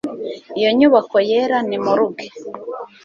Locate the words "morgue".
1.83-2.25